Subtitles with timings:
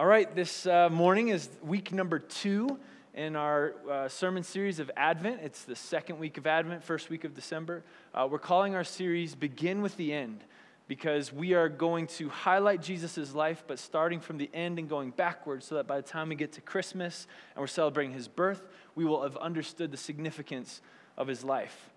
[0.00, 2.78] All right, this uh, morning is week number two
[3.12, 5.40] in our uh, sermon series of Advent.
[5.42, 7.84] It's the second week of Advent, first week of December.
[8.14, 10.42] Uh, we're calling our series Begin with the End
[10.88, 15.10] because we are going to highlight Jesus' life, but starting from the end and going
[15.10, 18.62] backwards so that by the time we get to Christmas and we're celebrating his birth,
[18.94, 20.80] we will have understood the significance
[21.18, 21.90] of his life.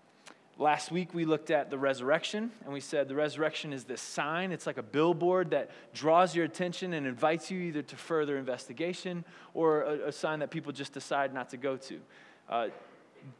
[0.56, 4.52] Last week we looked at the resurrection, and we said the resurrection is this sign.
[4.52, 9.24] It's like a billboard that draws your attention and invites you either to further investigation
[9.52, 12.00] or a, a sign that people just decide not to go to.
[12.48, 12.68] Uh,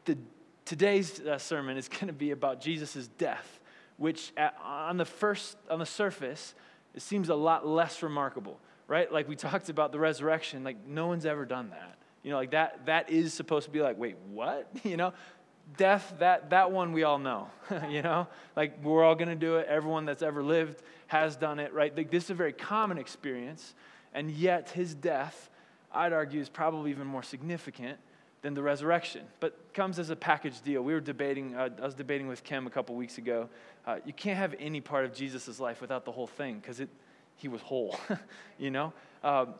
[0.06, 0.18] the,
[0.64, 3.60] today's uh, sermon is going to be about Jesus' death,
[3.96, 6.54] which at, on the first, on the surface,
[6.96, 9.12] it seems a lot less remarkable, right?
[9.12, 11.98] Like we talked about the resurrection, like no one's ever done that.
[12.24, 14.68] You know, like that, that is supposed to be like, wait, what?
[14.84, 15.12] You know,
[15.76, 17.48] death, that, that one we all know,
[17.88, 18.26] you know?
[18.56, 19.66] Like, we're all going to do it.
[19.68, 21.96] Everyone that's ever lived has done it, right?
[21.96, 23.74] Like, this is a very common experience,
[24.12, 25.50] and yet his death,
[25.92, 27.98] I'd argue, is probably even more significant
[28.42, 30.82] than the resurrection, but comes as a package deal.
[30.82, 33.48] We were debating, uh, I was debating with Kim a couple weeks ago.
[33.86, 36.82] Uh, you can't have any part of Jesus' life without the whole thing, because
[37.36, 37.98] he was whole,
[38.58, 38.92] you know?
[39.22, 39.54] Um,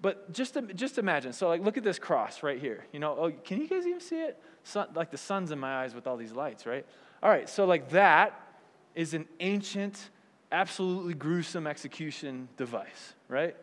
[0.00, 1.32] but just, just imagine.
[1.32, 2.84] So, like, look at this cross right here.
[2.92, 4.40] You know, oh, can you guys even see it?
[4.62, 6.84] Sun, like the sun's in my eyes with all these lights, right?
[7.22, 8.40] All right, so like that
[8.94, 10.10] is an ancient,
[10.52, 13.56] absolutely gruesome execution device, right?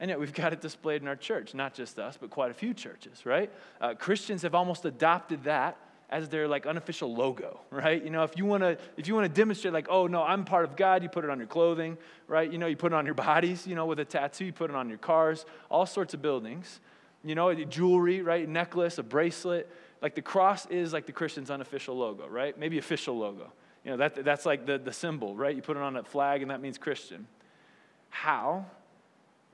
[0.00, 2.54] And yet we've got it displayed in our church, not just us, but quite a
[2.54, 3.50] few churches, right?
[3.80, 5.76] Uh, Christians have almost adopted that
[6.10, 8.02] as their like unofficial logo, right?
[8.02, 10.44] You know, if you want to if you want to demonstrate like, oh no, I'm
[10.44, 12.50] part of God, you put it on your clothing, right?
[12.50, 14.70] You know, you put it on your bodies, you know, with a tattoo, you put
[14.70, 16.80] it on your cars, all sorts of buildings.
[17.24, 18.48] You know, jewelry, right?
[18.48, 19.68] Necklace, a bracelet
[20.00, 22.58] like the cross is like the Christian's unofficial logo, right?
[22.58, 23.52] Maybe official logo.
[23.84, 25.54] You know, that, that's like the, the symbol, right?
[25.54, 27.26] You put it on a flag and that means Christian.
[28.10, 28.66] How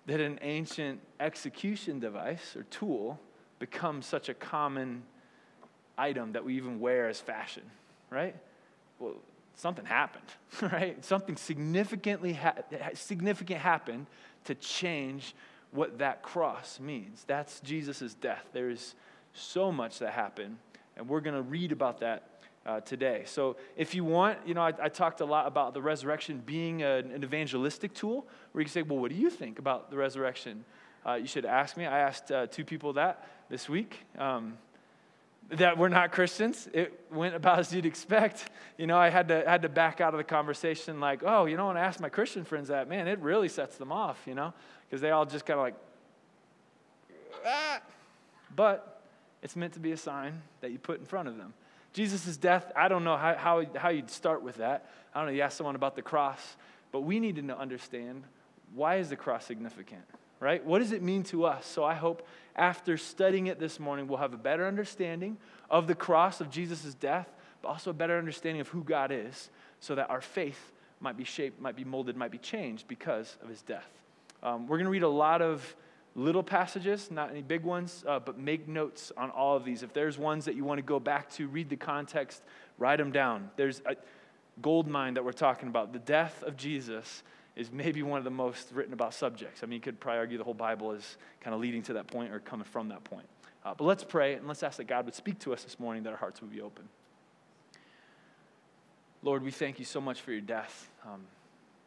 [0.06, 3.18] did an ancient execution device or tool
[3.58, 5.02] become such a common
[5.96, 7.62] item that we even wear as fashion,
[8.10, 8.34] right?
[8.98, 9.16] Well,
[9.56, 10.24] something happened,
[10.72, 11.02] right?
[11.04, 12.54] Something significantly ha-
[12.94, 14.06] significant happened
[14.44, 15.34] to change
[15.70, 17.24] what that cross means.
[17.26, 18.44] That's Jesus' death.
[18.52, 18.94] There's
[19.32, 20.58] so much that happened,
[20.96, 22.28] and we're going to read about that
[22.66, 23.24] uh, today.
[23.26, 26.82] So, if you want, you know, I, I talked a lot about the resurrection being
[26.82, 29.96] a, an evangelistic tool where you can say, well, what do you think about the
[29.96, 30.64] resurrection?
[31.06, 31.84] Uh, you should ask me.
[31.84, 33.98] I asked uh, two people that this week.
[34.18, 34.56] Um,
[35.50, 36.68] that were not Christians.
[36.72, 38.50] It went about as you'd expect.
[38.78, 41.56] You know, I had to had to back out of the conversation, like, oh, you
[41.56, 44.34] know, when I asked my Christian friends that, man, it really sets them off, you
[44.34, 44.52] know,
[44.88, 45.74] because they all just kind of like,
[47.46, 47.80] ah.
[48.56, 49.02] But
[49.42, 51.52] it's meant to be a sign that you put in front of them.
[51.92, 54.88] Jesus' death, I don't know how, how, how you'd start with that.
[55.14, 56.56] I don't know, you ask someone about the cross,
[56.90, 58.24] but we need to understand
[58.74, 60.02] why is the cross significant,
[60.44, 60.62] right?
[60.62, 61.64] What does it mean to us?
[61.64, 65.38] So I hope after studying it this morning, we'll have a better understanding
[65.70, 67.32] of the cross, of Jesus' death,
[67.62, 69.48] but also a better understanding of who God is,
[69.80, 73.48] so that our faith might be shaped, might be molded, might be changed because of
[73.48, 73.88] his death.
[74.42, 75.74] Um, we're going to read a lot of
[76.14, 79.82] little passages, not any big ones, uh, but make notes on all of these.
[79.82, 82.42] If there's ones that you want to go back to, read the context,
[82.76, 83.50] write them down.
[83.56, 83.96] There's a
[84.60, 85.94] gold mine that we're talking about.
[85.94, 87.22] The death of Jesus
[87.56, 89.62] is maybe one of the most written about subjects.
[89.62, 92.08] I mean, you could probably argue the whole Bible is kind of leading to that
[92.08, 93.26] point or coming from that point.
[93.64, 96.02] Uh, but let's pray and let's ask that God would speak to us this morning,
[96.02, 96.88] that our hearts would be open.
[99.22, 100.90] Lord, we thank you so much for your death.
[101.06, 101.22] Um,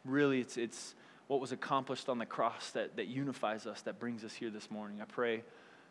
[0.04, 0.94] really, it's, it's
[1.28, 4.70] what was accomplished on the cross that, that unifies us, that brings us here this
[4.70, 5.00] morning.
[5.00, 5.44] I pray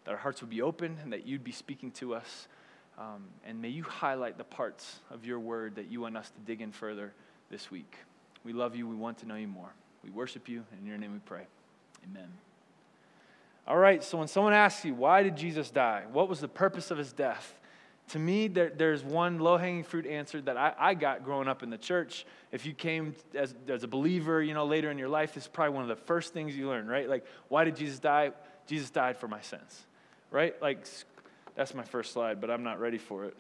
[0.04, 2.48] that our hearts would be open and that you'd be speaking to us.
[2.98, 6.40] Um, and may you highlight the parts of your word that you want us to
[6.46, 7.14] dig in further
[7.50, 7.96] this week.
[8.48, 8.88] We love you.
[8.88, 9.70] We want to know you more.
[10.04, 10.64] We worship you.
[10.80, 11.46] In your name we pray.
[12.10, 12.30] Amen.
[13.68, 16.04] All right, so when someone asks you, why did Jesus die?
[16.12, 17.60] What was the purpose of his death?
[18.10, 21.62] to me, there, there's one low hanging fruit answer that I, I, got growing up
[21.62, 22.26] in the church.
[22.54, 25.48] If you came as, as a believer, you know, later in your life, this is
[25.50, 27.10] probably one of the first things you learn, right?
[27.10, 28.32] Like, why did Jesus die?
[28.66, 29.86] Jesus died for my sins,
[30.32, 30.60] right?
[30.62, 30.88] Like,
[31.56, 33.36] that's my first slide, but I'm not ready for it.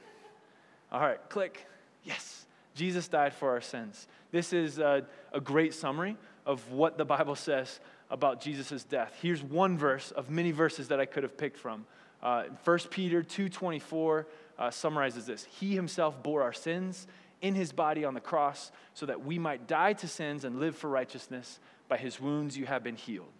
[0.91, 1.65] All right, click.
[2.03, 2.45] Yes,
[2.75, 4.07] Jesus died for our sins.
[4.31, 7.79] This is a, a great summary of what the Bible says
[8.09, 9.17] about Jesus' death.
[9.21, 11.85] Here's one verse of many verses that I could have picked from.
[12.21, 14.25] Uh, 1 Peter 2.24
[14.57, 17.07] uh, summarizes this He himself bore our sins
[17.41, 20.75] in his body on the cross so that we might die to sins and live
[20.75, 21.59] for righteousness.
[21.87, 23.31] By his wounds you have been healed.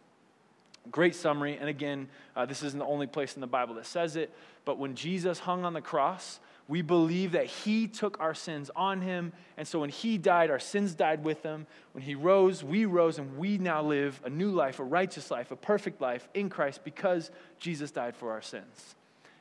[0.91, 1.57] Great summary.
[1.57, 4.33] And again, uh, this isn't the only place in the Bible that says it,
[4.65, 9.01] but when Jesus hung on the cross, we believe that he took our sins on
[9.01, 9.31] him.
[9.55, 11.65] And so when he died, our sins died with him.
[11.93, 15.51] When he rose, we rose, and we now live a new life, a righteous life,
[15.51, 18.95] a perfect life in Christ because Jesus died for our sins.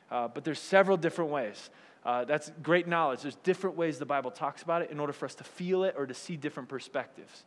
[0.09, 1.69] Uh, but there's several different ways.
[2.05, 3.23] Uh, that's great knowledge.
[3.23, 5.95] There's different ways the Bible talks about it in order for us to feel it
[5.97, 7.43] or to see different perspectives.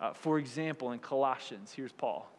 [0.00, 2.30] Uh, for example, in Colossians, here's Paul.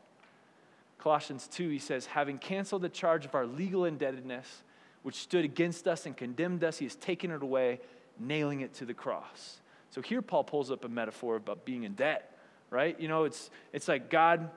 [0.98, 4.64] Colossians 2, he says, having canceled the charge of our legal indebtedness,
[5.04, 7.80] which stood against us and condemned us, he has taken it away,
[8.20, 9.62] nailing it to the cross.
[9.92, 12.38] So here Paul pulls up a metaphor about being in debt,
[12.70, 13.00] right?
[13.00, 14.50] You know, it's, it's like God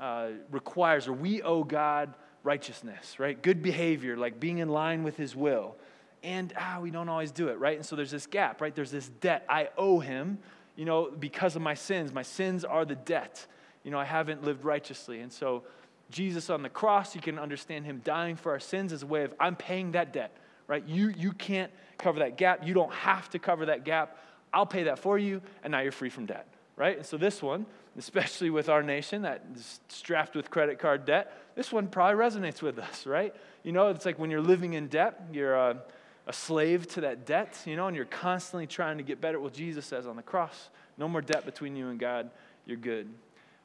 [0.00, 3.40] uh, requires, or we owe God righteousness, right?
[3.40, 5.76] Good behavior, like being in line with his will.
[6.22, 7.76] And ah, we don't always do it, right?
[7.76, 8.74] And so there's this gap, right?
[8.74, 9.44] There's this debt.
[9.48, 10.38] I owe him,
[10.76, 12.12] you know, because of my sins.
[12.12, 13.46] My sins are the debt.
[13.84, 15.20] You know, I haven't lived righteously.
[15.20, 15.64] And so
[16.12, 19.24] Jesus on the cross, you can understand him dying for our sins as a way
[19.24, 20.36] of, I'm paying that debt,
[20.68, 20.86] right?
[20.86, 22.66] You, you can't cover that gap.
[22.66, 24.18] You don't have to cover that gap.
[24.52, 26.98] I'll pay that for you, and now you're free from debt, right?
[26.98, 27.66] And so this one,
[27.96, 32.62] especially with our nation that is strapped with credit card debt, this one probably resonates
[32.62, 33.34] with us, right?
[33.62, 35.82] You know, it's like when you're living in debt, you're a,
[36.26, 39.40] a slave to that debt, you know, and you're constantly trying to get better.
[39.40, 42.30] Well, Jesus says on the cross, no more debt between you and God,
[42.66, 43.08] you're good.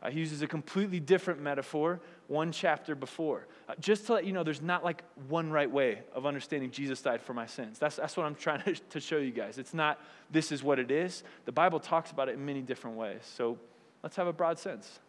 [0.02, 3.48] Uh, he uses a completely different metaphor one chapter before.
[3.70, 7.02] Uh, just to let you know, there's not like one right way of understanding Jesus
[7.02, 7.80] died for my sins.
[7.80, 9.58] That's, that's what I'm trying to, to show you guys.
[9.58, 10.00] It's not
[10.32, 11.24] this is what it is.
[11.46, 13.22] The Bible talks about it in many different ways.
[13.24, 13.58] So
[14.04, 15.00] let's have a broad sense.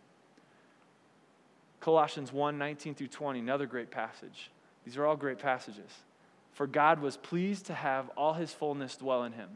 [1.81, 4.51] Colossians 1 19 through 20, another great passage.
[4.85, 5.91] These are all great passages.
[6.53, 9.49] For God was pleased to have all his fullness dwell in him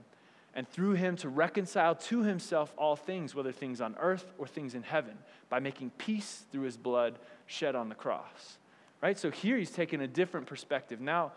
[0.55, 4.75] and through him to reconcile to himself all things, whether things on earth or things
[4.75, 5.17] in heaven,
[5.49, 7.19] by making peace through his blood
[7.53, 8.59] shed on the cross.
[9.03, 9.19] Right?
[9.19, 11.01] So here he's taking a different perspective.
[11.01, 11.33] Now,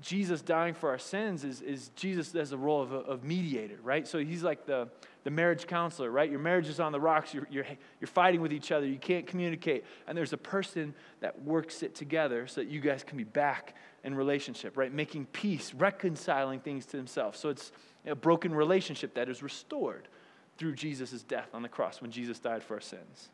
[0.00, 4.08] Jesus dying for our sins is, is Jesus as a role of, of mediator, right?
[4.08, 4.88] So he's like the,
[5.24, 6.30] the marriage counselor, right?
[6.30, 7.34] Your marriage is on the rocks.
[7.34, 7.66] You're, you're,
[8.00, 8.86] you're fighting with each other.
[8.86, 9.84] You can't communicate.
[10.06, 13.74] And there's a person that works it together so that you guys can be back
[14.02, 14.92] in relationship, right?
[14.92, 17.36] Making peace, reconciling things to himself.
[17.36, 17.70] So it's
[18.06, 20.08] a broken relationship that is restored
[20.56, 23.28] through Jesus' death on the cross when Jesus died for our sins.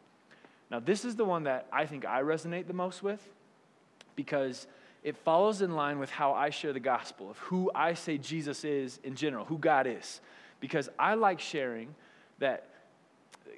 [0.70, 3.26] Now, this is the one that I think I resonate the most with
[4.16, 4.66] because
[5.02, 8.64] it follows in line with how I share the gospel of who I say Jesus
[8.64, 10.20] is in general, who God is.
[10.58, 11.94] Because I like sharing
[12.38, 12.68] that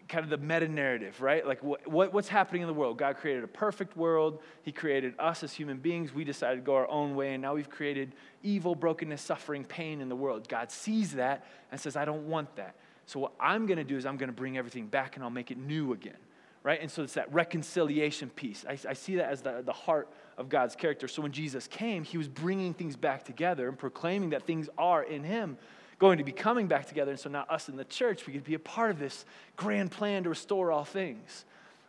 [0.08, 1.46] kind of the meta narrative, right?
[1.46, 2.98] Like what, what, what's happening in the world?
[2.98, 4.40] God created a perfect world.
[4.62, 6.14] He created us as human beings.
[6.14, 10.00] We decided to go our own way, and now we've created evil, brokenness, suffering, pain
[10.00, 10.48] in the world.
[10.48, 12.74] God sees that and says, I don't want that.
[13.06, 15.30] So what I'm going to do is I'm going to bring everything back and I'll
[15.30, 16.16] make it new again,
[16.62, 16.80] right?
[16.80, 18.64] And so it's that reconciliation piece.
[18.68, 21.08] I, I see that as the, the heart of God's character.
[21.08, 25.02] So when Jesus came, he was bringing things back together and proclaiming that things are
[25.02, 25.58] in him
[25.98, 27.10] going to be coming back together.
[27.10, 29.24] And so now, us in the church, we could be a part of this
[29.56, 31.44] grand plan to restore all things.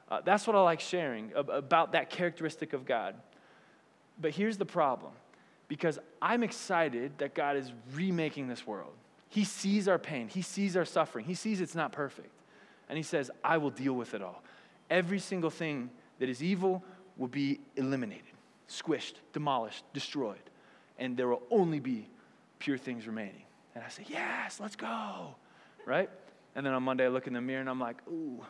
[0.09, 3.15] Uh, that's what I like sharing about that characteristic of God.
[4.19, 5.13] But here's the problem
[5.67, 8.93] because I'm excited that God is remaking this world.
[9.29, 12.31] He sees our pain, He sees our suffering, He sees it's not perfect.
[12.89, 14.41] And He says, I will deal with it all.
[14.89, 15.89] Every single thing
[16.19, 16.83] that is evil
[17.17, 18.23] will be eliminated,
[18.67, 20.37] squished, demolished, destroyed.
[20.97, 22.09] And there will only be
[22.59, 23.43] pure things remaining.
[23.75, 25.35] And I say, Yes, let's go.
[25.85, 26.09] Right?
[26.55, 28.43] And then on Monday, I look in the mirror and I'm like, Ooh,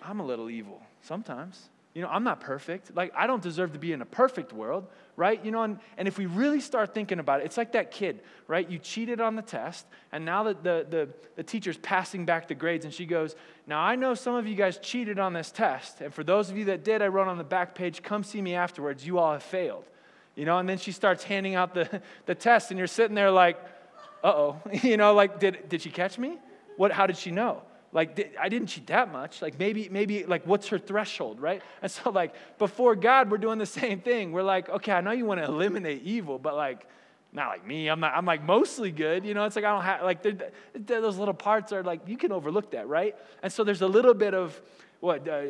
[0.00, 1.68] I'm a little evil sometimes.
[1.94, 2.96] You know, I'm not perfect.
[2.96, 5.44] Like, I don't deserve to be in a perfect world, right?
[5.44, 8.20] You know, and, and if we really start thinking about it, it's like that kid,
[8.46, 8.68] right?
[8.68, 12.54] You cheated on the test, and now that the, the, the teacher's passing back the
[12.54, 16.00] grades, and she goes, Now, I know some of you guys cheated on this test,
[16.00, 18.40] and for those of you that did, I wrote on the back page, Come see
[18.40, 19.06] me afterwards.
[19.06, 19.84] You all have failed.
[20.34, 23.30] You know, and then she starts handing out the, the test, and you're sitting there
[23.30, 23.58] like,
[24.24, 24.62] uh-oh.
[24.82, 26.38] you know, like, did, did she catch me?
[26.76, 27.62] What, how did she know?
[27.92, 29.42] Like, I didn't cheat that much.
[29.42, 31.62] Like, maybe, maybe, like, what's her threshold, right?
[31.82, 34.32] And so, like, before God, we're doing the same thing.
[34.32, 36.86] We're like, okay, I know you want to eliminate evil, but like,
[37.32, 37.88] not like me.
[37.88, 39.24] I'm not, I'm like mostly good.
[39.24, 42.06] You know, it's like I don't have, like, they're, they're, those little parts are like,
[42.06, 43.16] you can overlook that, right?
[43.42, 44.60] And so there's a little bit of,
[45.00, 45.42] what, uh,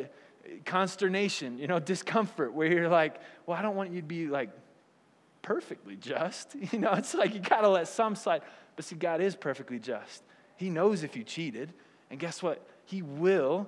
[0.65, 4.49] consternation, you know, discomfort where you're like, well, I don't want you to be like
[5.41, 6.55] perfectly just.
[6.71, 8.41] You know, it's like you got to let some slide.
[8.75, 10.23] But see, God is perfectly just.
[10.55, 11.73] He knows if you cheated.
[12.13, 12.61] And guess what?
[12.85, 13.65] He will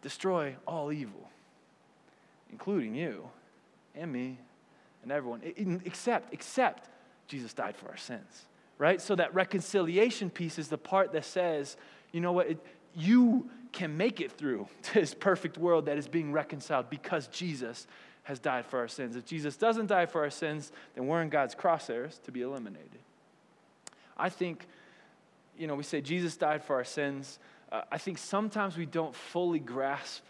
[0.00, 1.28] destroy all evil,
[2.50, 3.28] including you
[3.94, 4.38] and me
[5.02, 5.42] and everyone,
[5.84, 6.88] except, except
[7.28, 8.46] Jesus died for our sins,
[8.78, 9.02] right?
[9.02, 11.76] So that reconciliation piece is the part that says,
[12.10, 12.52] you know what?
[12.52, 17.26] It, you can make it through to his perfect world that is being reconciled because
[17.26, 17.86] Jesus
[18.22, 19.14] has died for our sins.
[19.14, 23.00] If Jesus doesn't die for our sins, then we're in God's crosshairs to be eliminated.
[24.16, 24.64] I think,
[25.58, 27.38] you know, we say Jesus died for our sins.
[27.74, 30.22] Uh, I think sometimes we don't fully grasp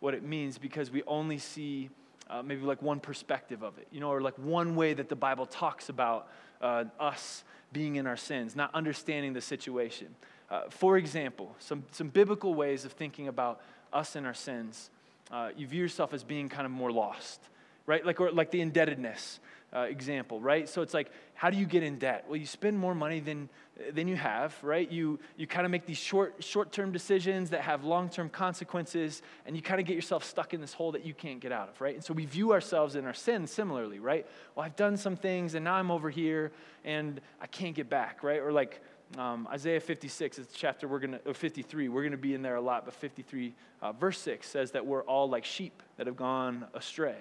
[0.00, 1.90] what it means because we only see
[2.30, 5.16] uh, maybe like one perspective of it, you know, or like one way that the
[5.16, 6.28] Bible talks about
[6.62, 10.08] uh, us being in our sins, not understanding the situation.
[10.50, 13.60] Uh, for example, some, some biblical ways of thinking about
[13.92, 14.88] us and our sins.
[15.30, 17.40] Uh, you view yourself as being kind of more lost,
[17.84, 18.06] right?
[18.06, 19.38] Like, or, like the indebtedness
[19.74, 20.68] uh, example, right?
[20.68, 22.24] So it's like, how do you get in debt?
[22.28, 23.48] Well, you spend more money than,
[23.92, 24.90] than you have, right?
[24.90, 29.62] You, you kind of make these short, short-term decisions that have long-term consequences, and you
[29.62, 31.94] kind of get yourself stuck in this hole that you can't get out of, right?
[31.94, 34.26] And so we view ourselves in our sin similarly, right?
[34.54, 36.52] Well, I've done some things, and now I'm over here,
[36.84, 38.40] and I can't get back, right?
[38.40, 38.80] Or like
[39.18, 42.56] um, Isaiah 56 is chapter we're going to, 53, we're going to be in there
[42.56, 46.16] a lot, but 53, uh, verse 6 says that we're all like sheep that have
[46.16, 47.16] gone astray.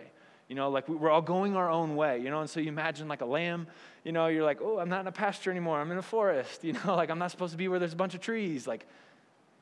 [0.48, 3.08] You know, like we're all going our own way, you know, and so you imagine
[3.08, 3.68] like a lamb,
[4.04, 6.64] you know, you're like, oh, I'm not in a pasture anymore, I'm in a forest,
[6.64, 8.68] you know, like I'm not supposed to be where there's a bunch of trees.
[8.68, 8.86] Like,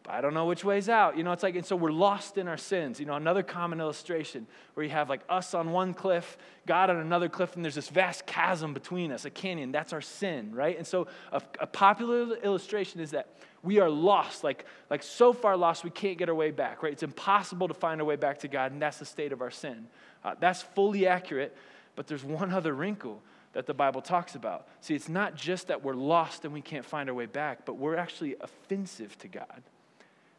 [0.07, 1.17] I don't know which way's out.
[1.17, 2.99] You know, it's like, and so we're lost in our sins.
[2.99, 6.97] You know, another common illustration where you have like us on one cliff, God on
[6.97, 9.71] another cliff, and there's this vast chasm between us, a canyon.
[9.71, 10.77] That's our sin, right?
[10.77, 13.29] And so a, a popular illustration is that
[13.63, 16.91] we are lost, like, like so far lost we can't get our way back, right?
[16.91, 19.51] It's impossible to find our way back to God, and that's the state of our
[19.51, 19.87] sin.
[20.23, 21.55] Uh, that's fully accurate,
[21.95, 23.21] but there's one other wrinkle
[23.53, 24.67] that the Bible talks about.
[24.81, 27.77] See, it's not just that we're lost and we can't find our way back, but
[27.77, 29.63] we're actually offensive to God.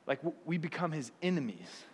[0.07, 1.85] Like we become his enemies.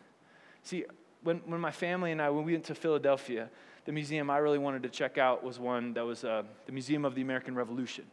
[0.65, 0.85] See,
[1.23, 3.51] when, when my family and I, when we went to Philadelphia,
[3.85, 7.05] the museum I really wanted to check out was one that was uh, the Museum
[7.05, 8.05] of the American Revolution.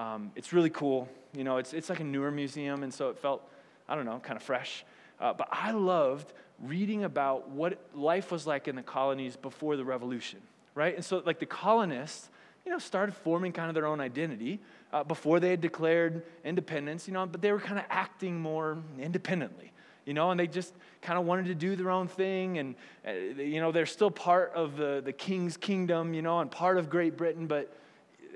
[0.00, 1.08] Um, it's really cool.
[1.36, 3.46] You know, it's, it's like a newer museum, and so it felt,
[3.86, 4.84] I don't know, kind of fresh.
[5.20, 9.84] Uh, but I loved reading about what life was like in the colonies before the
[9.84, 10.40] revolution,
[10.74, 10.94] right?
[10.94, 12.30] And so, like, the colonists,
[12.64, 14.58] you know, started forming kind of their own identity
[14.92, 18.78] uh, before they had declared independence, you know, but they were kind of acting more
[18.98, 19.70] independently,
[20.06, 22.58] you know, and they just kind of wanted to do their own thing.
[22.58, 22.74] And,
[23.06, 26.78] uh, you know, they're still part of the, the king's kingdom, you know, and part
[26.78, 27.76] of Great Britain, but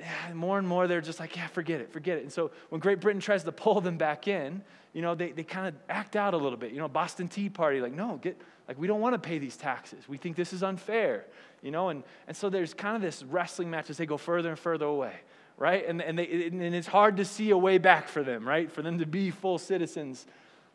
[0.34, 2.22] more and more they're just like, yeah, forget it, forget it.
[2.22, 5.42] And so when Great Britain tries to pull them back in, you know, they, they
[5.42, 6.72] kind of act out a little bit.
[6.72, 9.56] You know, Boston Tea Party, like, no, get, like, we don't want to pay these
[9.56, 10.08] taxes.
[10.08, 11.24] We think this is unfair,
[11.62, 14.50] you know, and, and so there's kind of this wrestling match as they go further
[14.50, 15.14] and further away,
[15.58, 15.86] right?
[15.86, 18.70] And, and, they, and it's hard to see a way back for them, right?
[18.70, 20.26] For them to be full citizens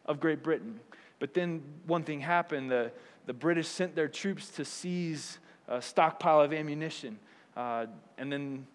[0.05, 0.81] of Great Britain.
[1.19, 2.91] But then one thing happened the,
[3.25, 7.19] the British sent their troops to seize a stockpile of ammunition.
[7.55, 7.85] Uh,
[8.17, 8.65] and then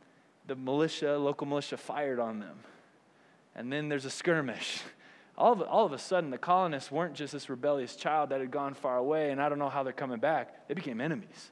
[0.47, 2.59] the militia, local militia, fired on them.
[3.55, 4.81] And then there's a skirmish.
[5.37, 8.53] All of, all of a sudden, the colonists weren't just this rebellious child that had
[8.53, 10.69] gone far away, and I don't know how they're coming back.
[10.69, 11.51] They became enemies.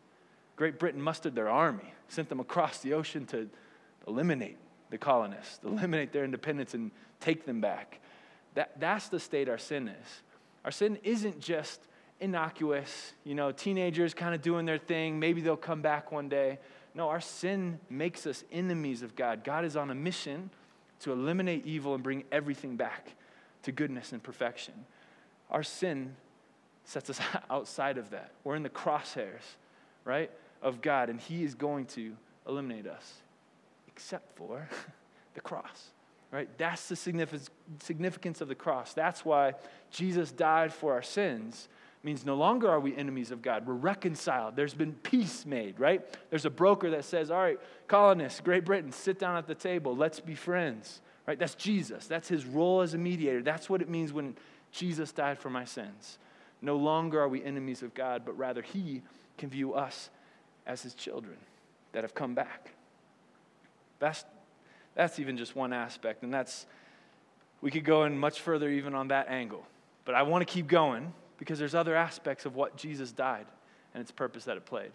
[0.54, 3.48] Great Britain mustered their army, sent them across the ocean to
[4.06, 4.56] eliminate
[4.90, 7.98] the colonists, eliminate their independence, and take them back.
[8.54, 10.22] That, that's the state our sin is.
[10.64, 11.80] Our sin isn't just
[12.20, 15.18] innocuous, you know, teenagers kind of doing their thing.
[15.18, 16.60] Maybe they'll come back one day.
[16.94, 19.44] No, our sin makes us enemies of God.
[19.44, 20.50] God is on a mission
[21.00, 23.14] to eliminate evil and bring everything back
[23.62, 24.74] to goodness and perfection.
[25.50, 26.16] Our sin
[26.84, 27.20] sets us
[27.50, 28.32] outside of that.
[28.44, 29.56] We're in the crosshairs,
[30.04, 30.30] right,
[30.60, 32.12] of God, and He is going to
[32.46, 33.14] eliminate us,
[33.88, 34.68] except for
[35.34, 35.90] the cross,
[36.30, 36.48] right?
[36.58, 38.92] That's the significance of the cross.
[38.92, 39.54] That's why
[39.90, 41.68] Jesus died for our sins
[42.04, 43.66] means no longer are we enemies of God.
[43.66, 44.56] We're reconciled.
[44.56, 46.02] There's been peace made, right?
[46.30, 49.94] There's a broker that says, All right, colonists, Great Britain, sit down at the table.
[49.96, 51.38] Let's be friends, right?
[51.38, 52.06] That's Jesus.
[52.06, 53.42] That's his role as a mediator.
[53.42, 54.36] That's what it means when
[54.72, 56.18] Jesus died for my sins.
[56.60, 59.02] No longer are we enemies of God, but rather he
[59.38, 60.10] can view us
[60.66, 61.36] as his children
[61.92, 62.72] that have come back.
[63.98, 64.24] That's,
[64.94, 66.66] that's even just one aspect, and that's,
[67.60, 69.64] we could go in much further even on that angle.
[70.04, 73.46] But I want to keep going because there's other aspects of what Jesus died
[73.94, 74.92] and its purpose that it played.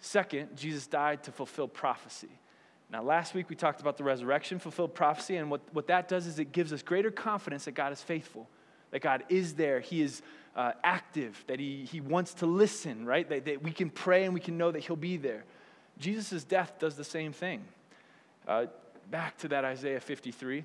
[0.00, 2.30] Second, Jesus died to fulfill prophecy.
[2.90, 6.26] Now, last week we talked about the resurrection, fulfilled prophecy, and what, what that does
[6.26, 8.48] is it gives us greater confidence that God is faithful,
[8.92, 10.22] that God is there, He is
[10.56, 13.28] uh, active, that he, he wants to listen, right?
[13.28, 15.44] That, that we can pray and we can know that He'll be there.
[15.98, 17.62] Jesus' death does the same thing.
[18.48, 18.66] Uh,
[19.10, 20.64] back to that Isaiah 53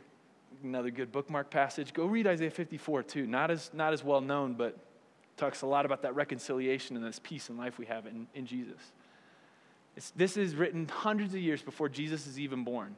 [0.63, 1.93] another good bookmark passage.
[1.93, 3.27] Go read Isaiah 54 too.
[3.27, 4.77] Not as, not as well known, but
[5.37, 8.45] talks a lot about that reconciliation and this peace and life we have in, in
[8.45, 8.79] Jesus.
[9.95, 12.95] It's, this is written hundreds of years before Jesus is even born.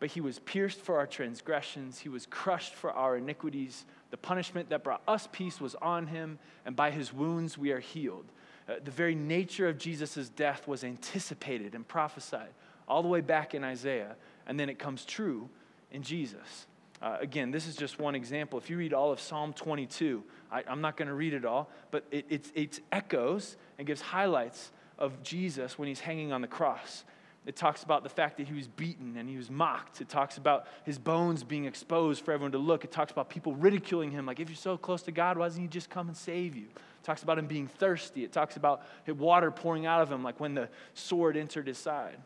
[0.00, 3.84] but he was pierced for our transgressions, he was crushed for our iniquities.
[4.10, 7.78] The punishment that brought us peace was on him, and by his wounds we are
[7.78, 8.24] healed.
[8.68, 12.50] Uh, the very nature of Jesus' death was anticipated and prophesied
[12.88, 14.16] all the way back in Isaiah,
[14.46, 15.48] and then it comes true
[15.92, 16.66] in Jesus.
[17.02, 18.58] Uh, again, this is just one example.
[18.58, 21.68] If you read all of Psalm 22, I, am not going to read it all,
[21.90, 27.02] but it, it's echoes and gives highlights of Jesus when he's hanging on the cross.
[27.44, 30.00] It talks about the fact that he was beaten and he was mocked.
[30.00, 32.84] It talks about his bones being exposed for everyone to look.
[32.84, 35.60] It talks about people ridiculing him, like, if you're so close to God, why doesn't
[35.60, 36.66] he just come and save you?
[36.66, 38.22] It talks about him being thirsty.
[38.22, 42.18] It talks about water pouring out of him, like when the sword entered his side.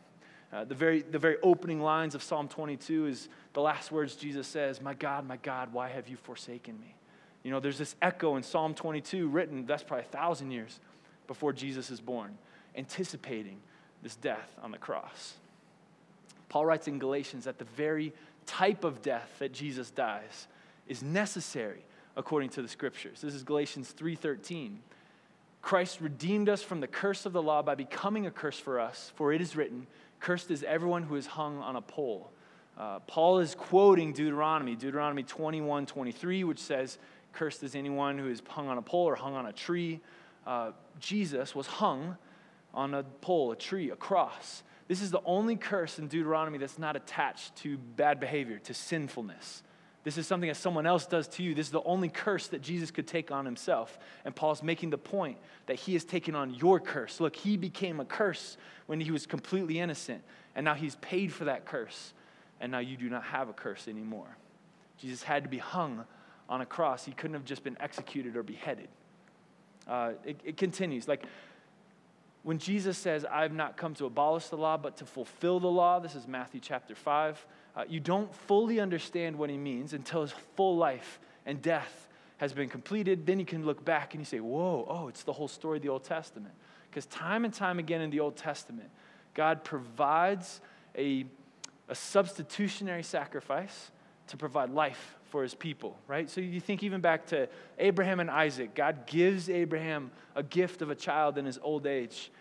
[0.57, 4.47] Uh, the, very, the very opening lines of Psalm 22 is the last words Jesus
[4.47, 6.95] says, My God, my God, why have you forsaken me?
[7.43, 10.79] You know, there's this echo in Psalm 22 written, that's probably a thousand years
[11.27, 12.35] before Jesus is born,
[12.75, 13.59] anticipating
[14.01, 15.35] this death on the cross.
[16.49, 18.11] Paul writes in Galatians that the very
[18.47, 20.47] type of death that Jesus dies
[20.87, 21.85] is necessary
[22.15, 23.21] according to the scriptures.
[23.21, 24.79] This is Galatians 3:13.
[25.61, 29.11] Christ redeemed us from the curse of the law by becoming a curse for us,
[29.15, 29.85] for it is written,
[30.19, 32.31] Cursed is everyone who is hung on a pole.
[32.77, 36.97] Uh, Paul is quoting Deuteronomy, Deuteronomy 21 23, which says,
[37.33, 39.99] Cursed is anyone who is hung on a pole or hung on a tree.
[40.45, 42.17] Uh, Jesus was hung
[42.73, 44.63] on a pole, a tree, a cross.
[44.87, 49.63] This is the only curse in Deuteronomy that's not attached to bad behavior, to sinfulness.
[50.07, 51.53] This is something that someone else does to you.
[51.53, 53.99] This is the only curse that Jesus could take on himself.
[54.23, 55.35] And Paul's making the point
[55.65, 57.19] that he has taken on your curse.
[57.19, 60.23] Look, he became a curse when he was completely innocent,
[60.55, 62.13] and now he's paid for that curse,
[62.61, 64.37] and now you do not have a curse anymore.
[64.97, 66.05] Jesus had to be hung
[66.47, 68.87] on a cross, he couldn't have just been executed or beheaded.
[69.89, 71.09] Uh, it, it continues.
[71.09, 71.25] Like,
[72.43, 75.99] when Jesus says, I've not come to abolish the law, but to fulfill the law,
[75.99, 77.45] this is Matthew chapter 5
[77.77, 82.07] uh, you don't fully understand what he means until his full life and death
[82.37, 83.27] has been completed.
[83.27, 85.83] Then you can look back and you say, Whoa, oh, it's the whole story of
[85.83, 86.55] the Old Testament.
[86.89, 88.89] Because time and time again in the Old Testament,
[89.35, 90.59] God provides
[90.97, 91.25] a,
[91.87, 93.91] a substitutionary sacrifice
[94.27, 96.29] to provide life for his people, right?
[96.29, 100.89] So you think even back to Abraham and Isaac, God gives Abraham a gift of
[100.89, 102.31] a child in his old age.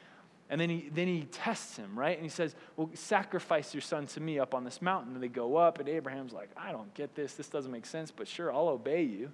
[0.48, 2.16] And then he, then he tests him, right?
[2.16, 5.14] And he says, Well, sacrifice your son to me up on this mountain.
[5.14, 7.34] And they go up, and Abraham's like, I don't get this.
[7.34, 9.32] This doesn't make sense, but sure, I'll obey you.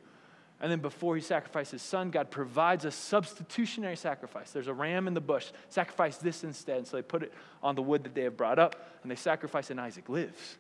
[0.61, 4.53] And then before he sacrifices his son, God provides a substitutionary sacrifice.
[4.53, 5.51] There's a ram in the bush.
[5.68, 6.87] Sacrifice this instead.
[6.87, 9.70] So they put it on the wood that they have brought up, and they sacrifice,
[9.70, 10.59] and Isaac lives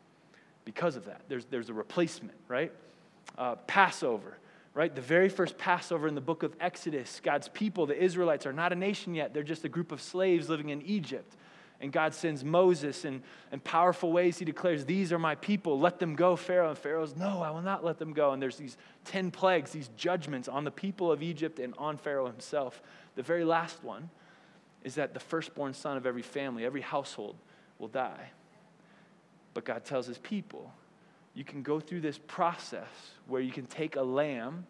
[0.64, 1.22] because of that.
[1.28, 2.72] There's, there's a replacement, right?
[3.38, 4.38] Uh, Passover
[4.74, 4.94] right?
[4.94, 8.72] The very first Passover in the book of Exodus, God's people, the Israelites, are not
[8.72, 9.34] a nation yet.
[9.34, 11.36] They're just a group of slaves living in Egypt.
[11.80, 15.98] And God sends Moses, and in powerful ways, he declares, These are my people, let
[15.98, 16.70] them go, Pharaoh.
[16.70, 18.30] And Pharaoh's, No, I will not let them go.
[18.30, 22.26] And there's these 10 plagues, these judgments on the people of Egypt and on Pharaoh
[22.26, 22.80] himself.
[23.16, 24.10] The very last one
[24.84, 27.36] is that the firstborn son of every family, every household,
[27.80, 28.30] will die.
[29.52, 30.72] But God tells his people,
[31.34, 32.88] you can go through this process
[33.26, 34.66] where you can take a lamb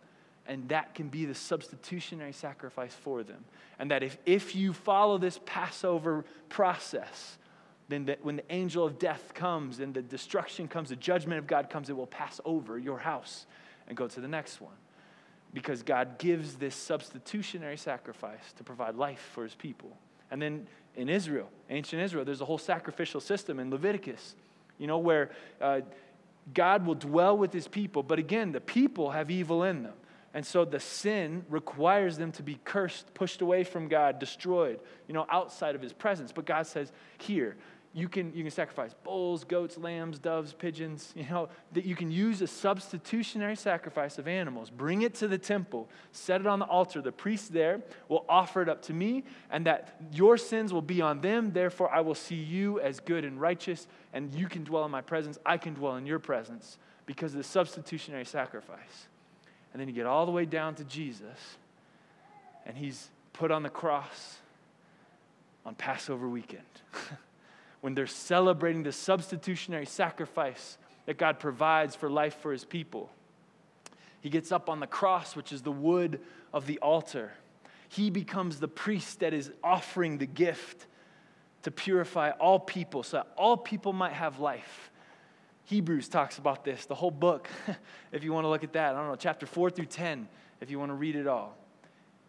[0.46, 3.44] and that can be the substitutionary sacrifice for them.
[3.79, 7.38] And that if, if you follow this Passover process,
[7.88, 11.46] then the, when the angel of death comes and the destruction comes, the judgment of
[11.46, 13.46] God comes, it will pass over your house
[13.87, 14.75] and go to the next one.
[15.55, 19.96] Because God gives this substitutionary sacrifice to provide life for his people.
[20.31, 24.35] And then in Israel, ancient Israel, there's a whole sacrificial system in Leviticus,
[24.79, 25.83] you know, where uh,
[26.52, 29.94] God will dwell with his people, but again, the people have evil in them.
[30.35, 35.12] And so the sin requires them to be cursed, pushed away from God, destroyed, you
[35.12, 36.33] know, outside of his presence.
[36.33, 37.57] But God says, here,
[37.94, 42.11] you can, you can sacrifice bulls, goats, lambs, doves, pigeons, you know, that you can
[42.11, 44.70] use a substitutionary sacrifice of animals.
[44.70, 47.02] Bring it to the temple, set it on the altar.
[47.02, 51.02] The priest there will offer it up to me, and that your sins will be
[51.02, 51.52] on them.
[51.52, 55.02] Therefore, I will see you as good and righteous, and you can dwell in my
[55.02, 55.38] presence.
[55.44, 59.09] I can dwell in your presence because of the substitutionary sacrifice.
[59.72, 61.59] And then you get all the way down to Jesus,
[62.64, 64.38] and he's put on the cross
[65.66, 66.62] on Passover weekend.
[67.83, 73.11] when they're celebrating the substitutionary sacrifice that God provides for life for his people.
[74.21, 76.21] He gets up on the cross, which is the wood
[76.53, 77.33] of the altar.
[77.88, 80.87] He becomes the priest that is offering the gift
[81.62, 84.90] to purify all people so that all people might have life.
[85.64, 87.49] Hebrews talks about this, the whole book,
[88.12, 88.95] if you want to look at that.
[88.95, 90.29] I don't know, chapter 4 through 10,
[90.61, 91.57] if you want to read it all.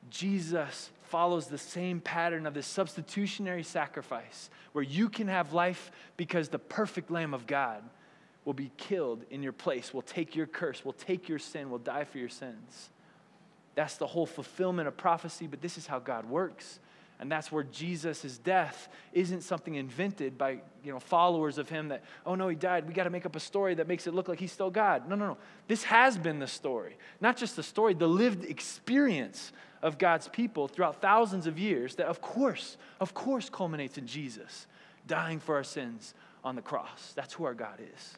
[0.09, 6.49] Jesus follows the same pattern of this substitutionary sacrifice where you can have life because
[6.49, 7.83] the perfect Lamb of God
[8.45, 11.77] will be killed in your place, will take your curse, will take your sin, will
[11.77, 12.89] die for your sins.
[13.75, 16.79] That's the whole fulfillment of prophecy, but this is how God works.
[17.19, 22.03] And that's where Jesus' death isn't something invented by you know, followers of him that,
[22.25, 22.87] oh no, he died.
[22.87, 25.07] We got to make up a story that makes it look like he's still God.
[25.07, 25.37] No, no, no.
[25.67, 26.97] This has been the story.
[27.21, 29.51] Not just the story, the lived experience
[29.83, 34.65] of God's people throughout thousands of years that, of course, of course, culminates in Jesus
[35.05, 37.11] dying for our sins on the cross.
[37.15, 38.17] That's who our God is.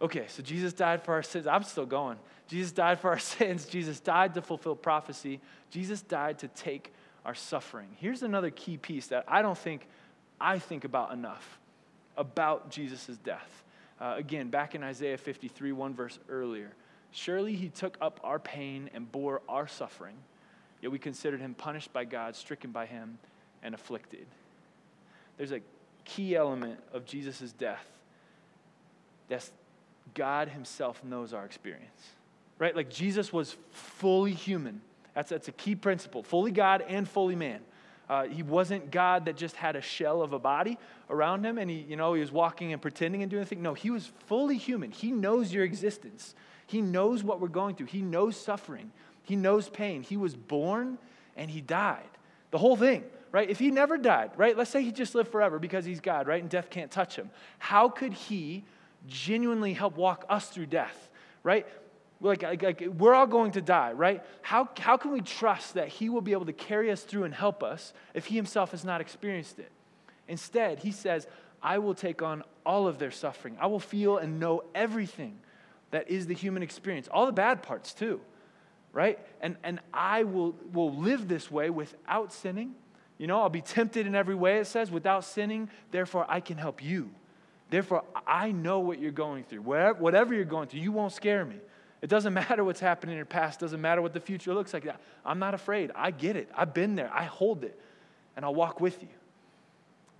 [0.00, 1.48] Okay, so Jesus died for our sins.
[1.48, 2.16] I'm still going.
[2.46, 3.66] Jesus died for our sins.
[3.66, 5.40] Jesus died to fulfill prophecy.
[5.70, 7.88] Jesus died to take our suffering.
[7.96, 9.86] Here's another key piece that I don't think
[10.40, 11.58] I think about enough
[12.16, 13.64] about Jesus' death.
[14.00, 16.72] Uh, again, back in Isaiah 53, one verse earlier.
[17.10, 20.16] Surely he took up our pain and bore our suffering,
[20.82, 23.18] yet we considered him punished by God, stricken by him,
[23.62, 24.26] and afflicted.
[25.36, 25.60] There's a
[26.04, 27.86] key element of Jesus' death
[29.28, 29.52] that's
[30.14, 32.08] God himself knows our experience.
[32.58, 32.74] Right?
[32.74, 34.80] Like Jesus was fully human.
[35.14, 36.22] That's, that's a key principle.
[36.22, 37.60] Fully God and fully man.
[38.08, 40.78] Uh, he wasn't God that just had a shell of a body
[41.10, 43.62] around him and he, you know, he was walking and pretending and doing things.
[43.62, 44.90] No, he was fully human.
[44.90, 46.34] He knows your existence.
[46.68, 47.86] He knows what we're going through.
[47.86, 48.92] He knows suffering.
[49.22, 50.02] He knows pain.
[50.02, 50.98] He was born
[51.34, 52.08] and he died.
[52.50, 53.48] The whole thing, right?
[53.48, 54.56] If he never died, right?
[54.56, 56.40] Let's say he just lived forever because he's God, right?
[56.40, 57.30] And death can't touch him.
[57.58, 58.64] How could he
[59.06, 61.08] genuinely help walk us through death,
[61.42, 61.66] right?
[62.20, 64.22] Like, like, like, we're all going to die, right?
[64.42, 67.32] How, how can we trust that he will be able to carry us through and
[67.32, 69.70] help us if he himself has not experienced it?
[70.26, 71.26] Instead, he says,
[71.62, 73.56] I will take on all of their suffering.
[73.58, 75.38] I will feel and know everything
[75.90, 78.20] that is the human experience, all the bad parts too,
[78.92, 79.18] right?
[79.40, 82.74] And, and I will, will live this way without sinning.
[83.16, 85.70] You know, I'll be tempted in every way, it says, without sinning.
[85.90, 87.10] Therefore, I can help you.
[87.70, 89.62] Therefore, I know what you're going through.
[89.62, 91.56] Whatever, whatever you're going through, you won't scare me.
[92.00, 94.86] It doesn't matter what's happened in your past, doesn't matter what the future looks like.
[95.24, 95.90] I'm not afraid.
[95.94, 96.48] I get it.
[96.54, 97.10] I've been there.
[97.12, 97.78] I hold it.
[98.36, 99.08] And I'll walk with you.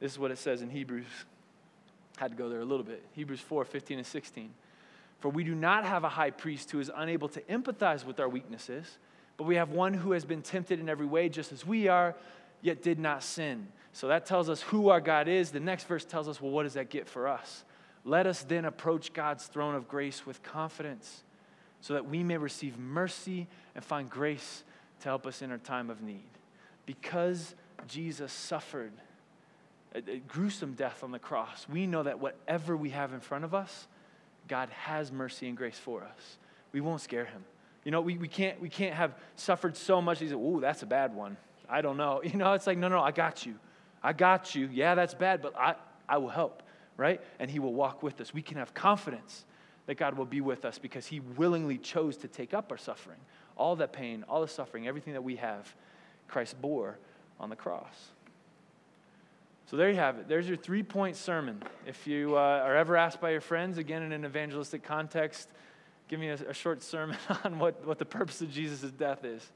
[0.01, 1.07] This is what it says in Hebrews.
[2.17, 3.05] Had to go there a little bit.
[3.13, 4.51] Hebrews 4 15 and 16.
[5.21, 8.29] For we do not have a high priest who is unable to empathize with our
[8.29, 8.99] weaknesses,
[9.37, 12.15] but we have one who has been tempted in every way, just as we are,
[12.63, 13.69] yet did not sin.
[13.93, 15.51] So that tells us who our God is.
[15.51, 17.65] The next verse tells us, well, what does that get for us?
[18.05, 21.25] Let us then approach God's throne of grace with confidence
[21.81, 24.65] so that we may receive mercy and find grace
[25.01, 26.31] to help us in our time of need.
[26.87, 27.55] Because
[27.87, 28.93] Jesus suffered
[29.95, 33.55] a, gruesome death on the cross, we know that whatever we have in front of
[33.55, 33.87] us,
[34.49, 36.39] God has mercy and grace for us.
[36.73, 37.45] We won't scare him.
[37.85, 40.19] You know, we, we, can't, we can't have suffered so much.
[40.19, 41.37] He's like, ooh, that's a bad one.
[41.69, 42.23] I don't know.
[42.25, 43.55] You know, it's like, no, no, I got you.
[44.03, 44.69] I got you.
[44.73, 45.75] Yeah, that's bad, but I,
[46.09, 46.63] I will help,
[46.97, 47.21] right?
[47.39, 48.33] And he will walk with us.
[48.33, 49.45] We can have confidence
[49.87, 53.19] that God will be with us because he willingly chose to take up our suffering.
[53.57, 55.75] All that pain, all the suffering, everything that we have,
[56.29, 56.99] Christ bore
[57.41, 58.11] on the cross.
[59.71, 60.29] So there you have it.
[60.29, 61.63] There's your three point sermon.
[61.87, 65.51] If you uh, are ever asked by your friends, again in an evangelistic context,
[66.09, 69.47] give me a, a short sermon on what, what the purpose of Jesus' death is.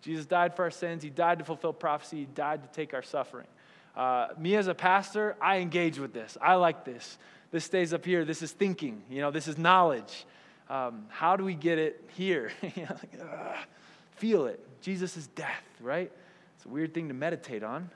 [0.00, 3.02] Jesus died for our sins, He died to fulfill prophecy, He died to take our
[3.02, 3.46] suffering.
[3.94, 6.38] Uh, me as a pastor, I engage with this.
[6.40, 7.18] I like this.
[7.50, 8.24] This stays up here.
[8.24, 9.02] This is thinking.
[9.10, 10.24] You know, this is knowledge.
[10.70, 12.52] Um, how do we get it here?
[14.16, 14.64] feel it.
[14.80, 16.10] Jesus' death, right?
[16.56, 17.90] It's a weird thing to meditate on.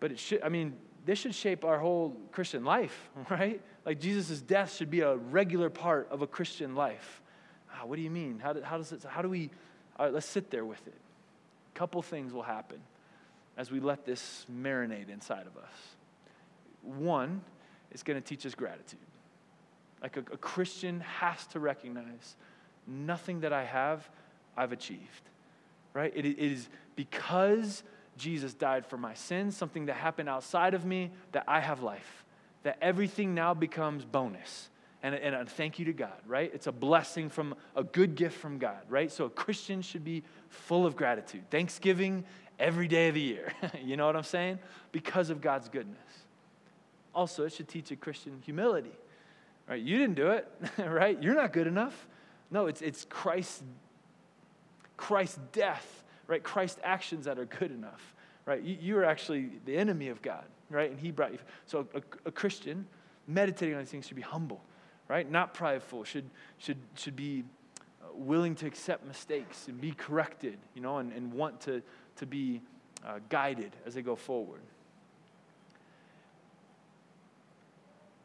[0.00, 3.60] But it should, I mean, this should shape our whole Christian life, right?
[3.84, 7.22] Like Jesus' death should be a regular part of a Christian life.
[7.72, 8.38] Ah, what do you mean?
[8.38, 9.50] How, how does it, how do we,
[9.98, 10.94] all right, let's sit there with it.
[11.74, 12.80] A couple things will happen
[13.56, 15.74] as we let this marinate inside of us.
[16.82, 17.40] One,
[17.90, 18.98] it's going to teach us gratitude.
[20.02, 22.36] Like a, a Christian has to recognize
[22.86, 24.08] nothing that I have,
[24.56, 25.22] I've achieved,
[25.94, 26.12] right?
[26.14, 27.82] it, it is because
[28.16, 32.24] Jesus died for my sins, something that happened outside of me, that I have life.
[32.62, 34.70] That everything now becomes bonus.
[35.02, 36.50] And, and a thank you to God, right?
[36.52, 39.12] It's a blessing from a good gift from God, right?
[39.12, 41.48] So a Christian should be full of gratitude.
[41.50, 42.24] Thanksgiving
[42.58, 43.52] every day of the year.
[43.82, 44.58] you know what I'm saying?
[44.92, 45.98] Because of God's goodness.
[47.14, 48.92] Also, it should teach a Christian humility,
[49.68, 49.80] right?
[49.80, 51.22] You didn't do it, right?
[51.22, 52.06] You're not good enough.
[52.50, 53.62] No, it's, it's Christ's,
[54.96, 56.42] Christ's death right?
[56.42, 58.62] Christ's actions that are good enough, right?
[58.62, 60.90] You, you are actually the enemy of God, right?
[60.90, 61.38] And He brought you.
[61.66, 62.86] So a, a Christian
[63.26, 64.62] meditating on these things should be humble,
[65.08, 65.30] right?
[65.30, 66.04] Not prideful.
[66.04, 67.44] Should should should be
[68.02, 71.82] uh, willing to accept mistakes and be corrected, you know, and, and want to
[72.16, 72.60] to be
[73.06, 74.60] uh, guided as they go forward.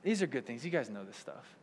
[0.04, 0.66] these are good things.
[0.66, 1.58] You guys know this stuff.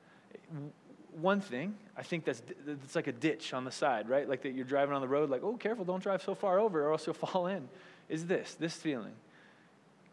[1.21, 4.29] One thing, I think that's it's like a ditch on the side, right?
[4.29, 6.87] Like that you're driving on the road, like, oh, careful, don't drive so far over
[6.87, 7.69] or else you'll fall in.
[8.09, 9.15] Is this, this feeling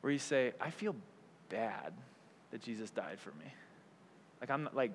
[0.02, 0.96] where you say, I feel
[1.50, 1.94] bad
[2.52, 3.52] that Jesus died for me.
[4.42, 4.92] Like, I'm like,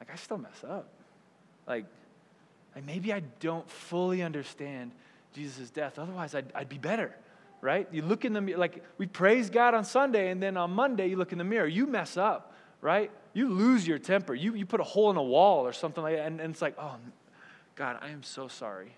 [0.00, 0.88] like I still mess up.
[1.66, 1.86] Like,
[2.74, 4.92] like maybe I don't fully understand
[5.34, 5.98] Jesus' death.
[5.98, 7.14] Otherwise, I'd, I'd be better,
[7.60, 7.88] right?
[7.90, 11.08] You look in the mirror, like we praise God on Sunday, and then on Monday,
[11.08, 11.66] you look in the mirror.
[11.66, 13.10] You mess up, right?
[13.36, 14.34] You lose your temper.
[14.34, 16.62] You, you put a hole in a wall or something like that, and, and it's
[16.62, 16.96] like, oh,
[17.74, 18.96] God, I am so sorry.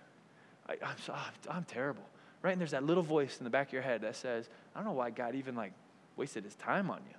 [0.68, 1.12] I, am so,
[1.51, 2.05] I'm terrible,
[2.40, 2.53] right?
[2.53, 4.87] And there's that little voice in the back of your head that says, I don't
[4.87, 5.72] know why God even like
[6.16, 7.16] wasted his time on you,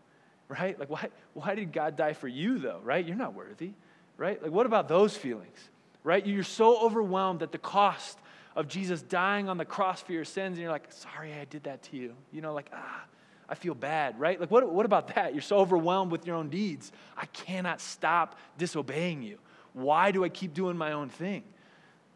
[0.47, 0.79] right?
[0.79, 3.05] Like, why, why did God die for you, though, right?
[3.05, 3.71] You're not worthy,
[4.15, 4.41] right?
[4.41, 5.59] Like, what about those feelings,
[6.05, 6.25] right?
[6.25, 8.17] You're so overwhelmed at the cost
[8.55, 11.63] of Jesus dying on the cross for your sins, and you're like, sorry, I did
[11.63, 12.15] that to you.
[12.31, 13.03] You know, like, ah,
[13.49, 14.39] I feel bad, right?
[14.39, 15.33] Like, what, what about that?
[15.33, 16.91] You're so overwhelmed with your own deeds.
[17.17, 19.39] I cannot stop disobeying you.
[19.73, 21.43] Why do I keep doing my own thing?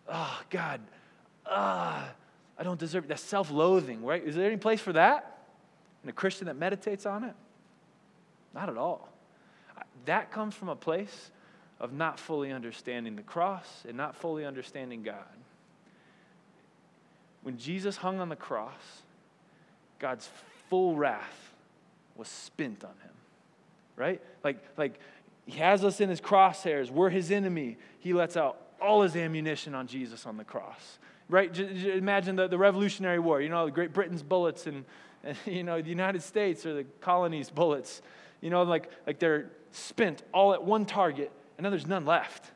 [0.07, 0.79] Oh, God,
[1.45, 2.07] ah,
[2.57, 3.07] I don't deserve it.
[3.07, 4.23] That's self loathing, right?
[4.23, 5.39] Is there any place for that?
[6.03, 7.33] And a Christian that meditates on it?
[8.53, 9.09] Not at all.
[10.05, 11.31] That comes from a place
[11.79, 15.17] of not fully understanding the cross and not fully understanding God.
[17.41, 19.01] When Jesus hung on the cross,
[19.99, 20.29] God's
[20.69, 21.53] full wrath
[22.15, 23.11] was spent on him.
[23.95, 24.21] Right?
[24.43, 24.99] Like, like
[25.45, 26.89] he has us in his crosshairs.
[26.89, 27.77] We're his enemy.
[27.99, 30.99] He lets out all his ammunition on Jesus on the cross.
[31.29, 31.53] Right?
[31.53, 33.41] J- imagine the, the Revolutionary War.
[33.41, 34.85] You know, Great Britain's bullets and,
[35.23, 38.01] and, you know, the United States or the colonies' bullets.
[38.41, 42.51] You know, like, like they're spent all at one target, and then there's none left.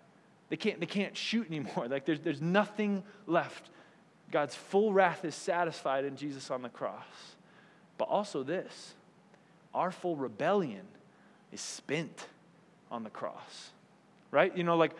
[0.49, 1.87] They can't, they can't shoot anymore.
[1.89, 3.69] Like there's, there's nothing left.
[4.31, 7.05] God's full wrath is satisfied in Jesus on the cross.
[7.97, 8.93] But also, this
[9.73, 10.85] our full rebellion
[11.51, 12.27] is spent
[12.89, 13.71] on the cross.
[14.31, 14.55] Right?
[14.57, 14.91] You know, like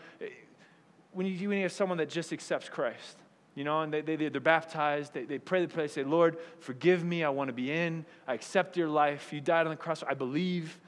[1.11, 3.17] when you, when you have someone that just accepts Christ,
[3.55, 6.37] you know, and they, they, they're baptized, they, they pray the prayer, they say, Lord,
[6.59, 9.77] forgive me, I want to be in, I accept your life, you died on the
[9.77, 10.79] cross, I believe,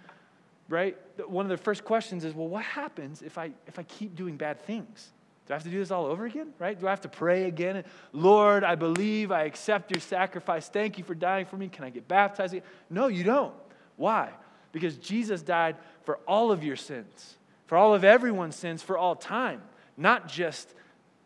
[0.70, 0.96] right?
[1.28, 4.38] One of the first questions is, well, what happens if I, if I keep doing
[4.38, 5.10] bad things?
[5.50, 6.54] Do I have to do this all over again?
[6.60, 6.80] Right?
[6.80, 7.84] Do I have to pray again?
[8.14, 10.70] Lord, I believe, I accept your sacrifice.
[10.70, 11.70] Thank you for dying for me.
[11.70, 12.54] Can I get baptized?
[12.54, 12.68] Again?
[12.88, 13.56] No, you don't.
[13.98, 14.30] Why?
[14.72, 17.36] Because Jesus died for all of your sins,
[17.66, 19.64] for all of everyone's sins, for all time,
[19.98, 20.72] not just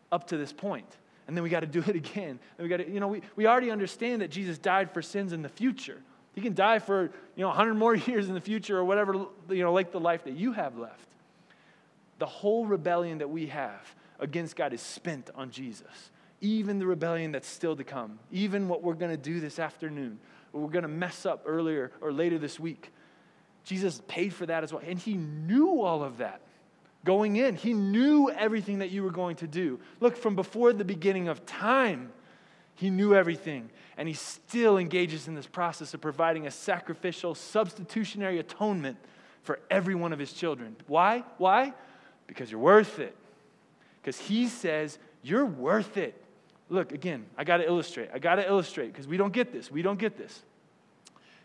[0.10, 0.88] up to this point.
[1.28, 2.40] And then we got to do it again.
[2.58, 5.34] And we got to, you know, we, we already understand that Jesus died for sins
[5.34, 6.02] in the future.
[6.34, 9.64] He can die for, you know, 100 more years in the future or whatever, you
[9.64, 11.10] know, like the life that you have left.
[12.20, 16.12] The whole rebellion that we have against God is spent on Jesus.
[16.42, 20.20] Even the rebellion that's still to come, even what we're going to do this afternoon,
[20.52, 22.92] we're going to mess up earlier or later this week.
[23.64, 24.84] Jesus paid for that as well.
[24.86, 26.42] And he knew all of that
[27.06, 27.56] going in.
[27.56, 29.80] He knew everything that you were going to do.
[30.00, 32.12] Look, from before the beginning of time,
[32.76, 33.70] he knew everything.
[33.98, 38.98] And he still engages in this process of providing a sacrificial, substitutionary atonement
[39.44, 40.76] for every one of his children.
[40.88, 41.24] Why?
[41.38, 41.74] Why?
[42.28, 43.16] Because you're worth it
[44.04, 46.22] because he says, You're worth it.
[46.70, 48.10] Look, again, I got to illustrate.
[48.14, 49.72] I got to illustrate because we don't get this.
[49.72, 50.42] We don't get this.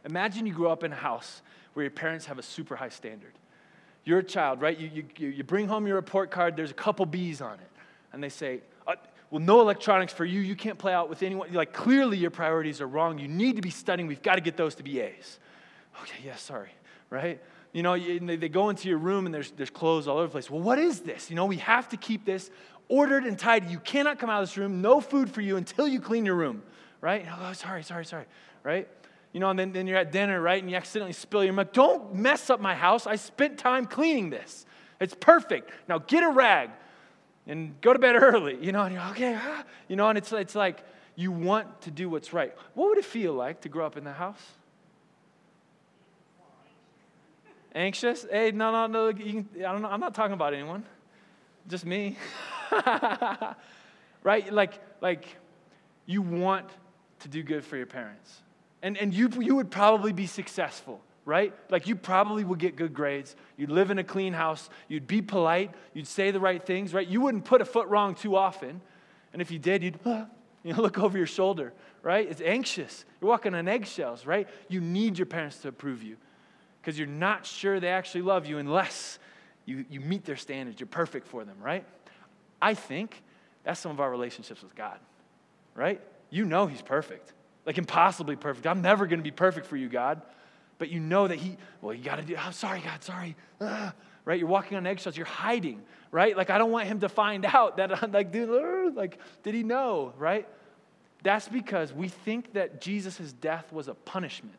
[0.05, 1.43] Imagine you grew up in a house
[1.75, 3.33] where your parents have a super high standard.
[4.05, 4.79] You're a child, right?
[4.79, 7.71] You, you, you bring home your report card, there's a couple B's on it.
[8.13, 8.95] And they say, uh,
[9.31, 10.41] well, no electronics for you.
[10.41, 11.53] You can't play out with anyone.
[11.53, 13.19] Like, clearly your priorities are wrong.
[13.19, 14.07] You need to be studying.
[14.07, 15.39] We've got to get those to be A's.
[16.03, 16.71] Okay, yeah, sorry,
[17.11, 17.43] right?
[17.79, 20.51] You know, they go into your room and there's, there's clothes all over the place.
[20.51, 21.31] Well, what is this?
[21.31, 22.51] You know, we have to keep this
[22.89, 23.69] ordered and tidy.
[23.69, 26.35] You cannot come out of this room, no food for you until you clean your
[26.35, 26.65] room,
[27.01, 27.25] right?
[27.39, 28.25] Oh, sorry, sorry, sorry,
[28.65, 28.89] right?
[29.33, 30.61] You know, and then, then you're at dinner, right?
[30.61, 31.73] And you accidentally spill your milk.
[31.73, 33.07] Don't mess up my house.
[33.07, 34.67] I spent time cleaning this.
[35.01, 35.71] It's perfect.
[35.89, 36.71] Now get a rag
[37.47, 39.65] and go to bed early, you know, and you're okay, ah.
[39.87, 40.83] you know, and it's, it's like
[41.15, 42.53] you want to do what's right.
[42.75, 44.43] What would it feel like to grow up in the house?
[47.79, 48.27] Anxious?
[48.29, 49.13] Hey, no, no, no.
[49.15, 49.89] Can, I don't know.
[49.89, 50.83] I'm not talking about anyone.
[51.69, 52.19] Just me.
[54.25, 54.53] right?
[54.53, 55.25] Like, like
[56.05, 56.69] you want
[57.21, 58.43] to do good for your parents.
[58.83, 61.55] And, and you, you would probably be successful, right?
[61.71, 63.37] Like you probably would get good grades.
[63.57, 64.69] You'd live in a clean house.
[64.89, 65.71] You'd be polite.
[65.95, 67.07] You'd say the right things, right?
[67.07, 68.81] You wouldn't put a foot wrong too often.
[69.33, 72.29] And if you did, you'd you know, look over your shoulder, right?
[72.29, 73.05] It's anxious.
[73.21, 74.49] You're walking on eggshells, right?
[74.69, 76.17] You need your parents to approve you
[76.89, 79.19] because you're not sure they actually love you unless
[79.67, 80.81] you, you meet their standards.
[80.81, 81.85] You're perfect for them, right?
[82.63, 83.23] I think
[83.63, 84.99] that's some of our relationships with God,
[85.75, 86.01] right?
[86.31, 87.35] You know He's perfect,
[87.67, 88.67] like impossibly perfect.
[88.67, 90.23] I'm never going to be perfect for you, God,
[90.79, 93.37] but you know that he, well, you got to do, I'm oh, sorry, God, sorry.
[93.61, 93.93] Ah,
[94.25, 94.39] right?
[94.39, 96.35] You're walking on eggshells, you're hiding, right?
[96.35, 99.63] Like, I don't want him to find out that I'm like, dude, like, did he
[99.63, 100.49] know, right?
[101.23, 104.57] That's because we think that Jesus' death was a punishment.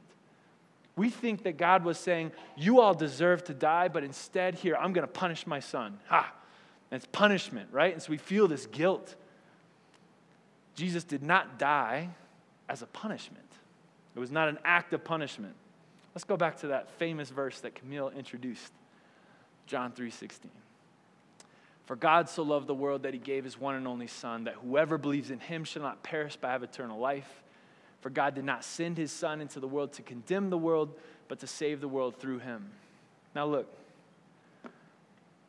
[0.99, 4.91] We think that God was saying, You all deserve to die, but instead, here, I'm
[4.91, 5.97] going to punish my son.
[6.07, 6.33] Ha!
[6.91, 7.93] It's punishment, right?
[7.93, 9.15] And so we feel this guilt.
[10.75, 12.09] Jesus did not die
[12.67, 13.47] as a punishment,
[14.13, 15.55] it was not an act of punishment.
[16.13, 18.73] Let's go back to that famous verse that Camille introduced
[19.67, 20.49] John 3:16.
[21.85, 24.55] For God so loved the world that he gave his one and only Son, that
[24.55, 27.41] whoever believes in him shall not perish but have eternal life.
[28.01, 30.93] For God did not send his Son into the world to condemn the world,
[31.27, 32.69] but to save the world through him.
[33.35, 33.67] Now, look,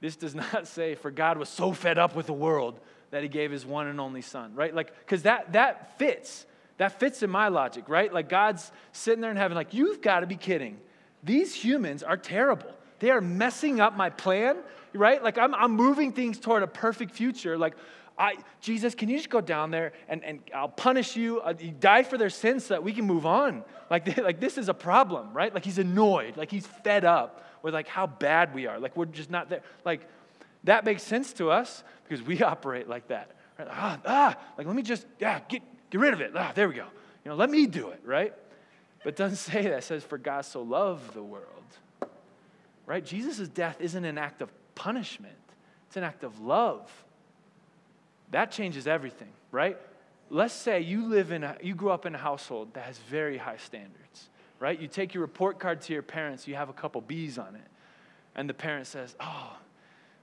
[0.01, 2.79] this does not say, for God was so fed up with the world
[3.11, 4.75] that he gave his one and only Son, right?
[4.75, 6.47] Like, because that, that fits.
[6.79, 8.13] That fits in my logic, right?
[8.13, 10.79] Like, God's sitting there in heaven, like, you've got to be kidding.
[11.23, 12.71] These humans are terrible.
[13.01, 14.57] They are messing up my plan,
[14.95, 15.23] right?
[15.23, 17.59] Like, I'm, I'm moving things toward a perfect future.
[17.59, 17.75] Like,
[18.21, 21.41] I, Jesus, can you just go down there and, and I'll punish you?
[21.41, 23.65] Uh, you die for their sins so that we can move on.
[23.89, 25.53] Like, like this is a problem, right?
[25.53, 28.79] Like he's annoyed, like he's fed up with like how bad we are.
[28.79, 29.63] Like we're just not there.
[29.87, 30.07] Like
[30.65, 33.31] that makes sense to us because we operate like that.
[33.59, 33.69] Right?
[33.71, 36.33] Ah, ah, like let me just, yeah, get, get rid of it.
[36.37, 36.87] Ah, there we go.
[37.25, 38.35] You know, let me do it, right?
[39.03, 39.79] But doesn't say that.
[39.79, 41.47] It says, for God so loved the world.
[42.85, 43.03] Right?
[43.03, 45.33] Jesus' death isn't an act of punishment.
[45.87, 46.91] It's an act of love.
[48.31, 49.77] That changes everything, right?
[50.29, 53.37] Let's say you live in a, you grew up in a household that has very
[53.37, 54.29] high standards,
[54.61, 54.79] right?
[54.79, 57.69] You take your report card to your parents, you have a couple B's on it,
[58.37, 59.57] and the parent says, "Oh,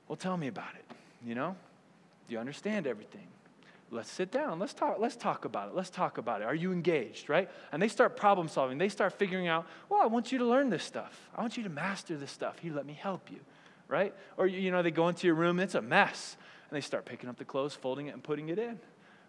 [0.08, 0.86] well, tell me about it."
[1.26, 1.56] You know,
[2.28, 3.28] do you understand everything?
[3.90, 4.60] Let's sit down.
[4.60, 4.98] Let's talk.
[5.00, 5.76] Let's talk about it.
[5.76, 6.46] Let's talk about it.
[6.46, 7.50] Are you engaged, right?
[7.72, 8.78] And they start problem solving.
[8.78, 9.66] They start figuring out.
[9.90, 11.30] Well, I want you to learn this stuff.
[11.36, 12.60] I want you to master this stuff.
[12.60, 13.40] Here, let me help you,
[13.88, 14.14] right?
[14.38, 15.60] Or you know, they go into your room.
[15.60, 16.38] It's a mess
[16.70, 18.80] and they start picking up the clothes, folding it, and putting it in.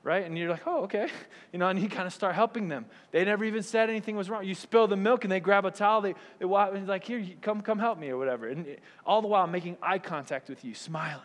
[0.04, 0.24] Right?
[0.24, 1.08] And you're like, oh, okay.
[1.52, 2.84] You know, and you kind of start helping them.
[3.10, 4.44] They never even said anything was wrong.
[4.44, 7.24] You spill the milk and they grab a towel, they, they walk, and like, here,
[7.40, 8.48] come, come help me or whatever.
[8.48, 11.22] And all the while making eye contact with you, smiling.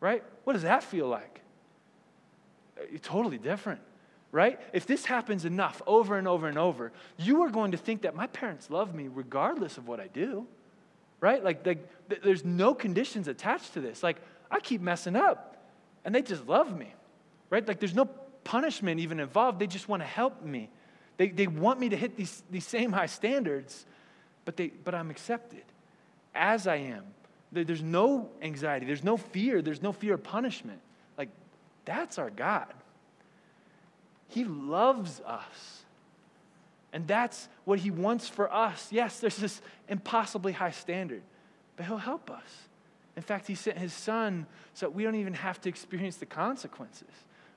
[0.00, 0.22] Right?
[0.44, 1.40] What does that feel like?
[2.78, 3.80] Uh, totally different
[4.34, 4.60] right?
[4.72, 8.16] If this happens enough over and over and over, you are going to think that
[8.16, 10.48] my parents love me regardless of what I do,
[11.20, 11.42] right?
[11.42, 11.88] Like, like
[12.20, 14.02] there's no conditions attached to this.
[14.02, 14.16] Like,
[14.54, 15.56] I keep messing up.
[16.04, 16.94] And they just love me,
[17.50, 17.66] right?
[17.66, 19.58] Like there's no punishment even involved.
[19.58, 20.70] They just want to help me.
[21.16, 23.84] They, they want me to hit these, these same high standards,
[24.44, 25.64] but, they, but I'm accepted
[26.34, 27.04] as I am.
[27.50, 30.80] There's no anxiety, there's no fear, there's no fear of punishment.
[31.16, 31.28] Like,
[31.84, 32.72] that's our God.
[34.28, 35.82] He loves us.
[36.92, 38.88] And that's what He wants for us.
[38.90, 41.22] Yes, there's this impossibly high standard,
[41.76, 42.68] but He'll help us.
[43.16, 47.10] In fact, he sent his son so we don't even have to experience the consequences,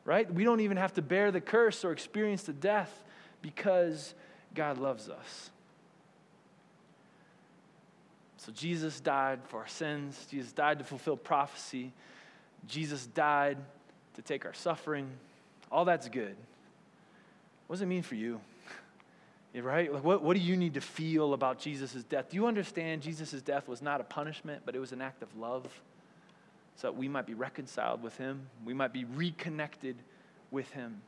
[0.06, 0.32] right?
[0.32, 3.04] We don't even have to bear the curse or experience the death
[3.42, 4.14] because
[4.54, 5.50] God loves us.
[8.38, 11.92] So Jesus died for our sins, Jesus died to fulfill prophecy,
[12.68, 13.58] Jesus died
[14.14, 15.10] to take our suffering.
[15.72, 16.36] All that's good.
[17.68, 18.40] What does it mean for you?
[19.64, 19.92] Right?
[19.92, 22.30] Like, what, what do you need to feel about Jesus' death?
[22.30, 25.36] Do you understand Jesus' death was not a punishment, but it was an act of
[25.38, 25.66] love
[26.76, 29.96] so that we might be reconciled with Him, we might be reconnected
[30.52, 31.02] with Him.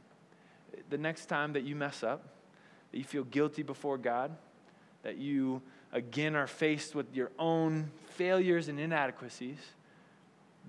[0.90, 2.24] The next time that you mess up,
[2.92, 4.36] that you feel guilty before God,
[5.04, 5.62] that you
[5.94, 9.60] again are faced with your own failures and inadequacies,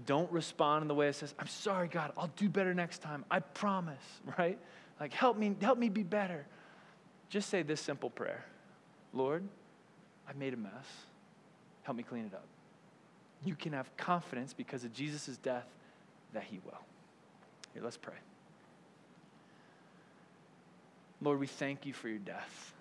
[0.06, 3.24] don't respond in the way it says, I'm sorry, God, I'll do better next time.
[3.30, 4.04] I promise,
[4.38, 4.58] right?
[4.98, 6.46] Like, help me, help me be better
[7.30, 8.44] just say this simple prayer
[9.14, 9.42] Lord,
[10.28, 10.72] I made a mess.
[11.82, 12.46] Help me clean it up.
[13.44, 15.66] You can have confidence because of Jesus' death
[16.34, 16.78] that He will.
[17.72, 18.14] Here, let's pray.
[21.22, 22.74] Lord, we thank you for your death.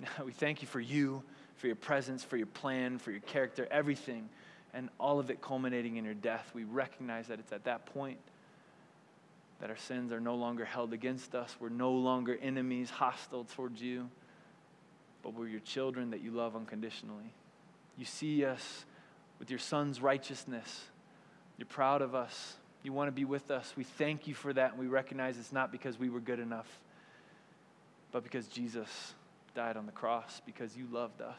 [0.24, 1.22] We thank you for you,
[1.56, 4.28] for your presence, for your plan, for your character, everything,
[4.74, 6.50] and all of it culminating in your death.
[6.54, 8.18] We recognize that it's at that point
[9.62, 11.54] that our sins are no longer held against us.
[11.60, 14.10] We're no longer enemies, hostile towards you,
[15.22, 17.32] but we're your children that you love unconditionally.
[17.96, 18.84] You see us
[19.38, 20.86] with your son's righteousness.
[21.58, 22.56] You're proud of us.
[22.82, 23.72] You want to be with us.
[23.76, 26.80] We thank you for that, and we recognize it's not because we were good enough,
[28.10, 29.14] but because Jesus
[29.54, 31.38] died on the cross, because you loved us.